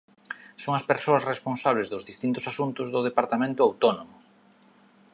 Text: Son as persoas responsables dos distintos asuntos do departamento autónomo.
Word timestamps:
Son 0.63 0.73
as 0.75 0.87
persoas 0.91 1.27
responsables 1.31 1.87
dos 1.91 2.07
distintos 2.09 2.47
asuntos 2.51 2.87
do 2.93 3.05
departamento 3.09 3.61
autónomo. 3.67 4.15